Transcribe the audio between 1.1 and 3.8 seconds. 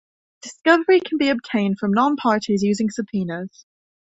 be obtained from non-parties using subpoenas.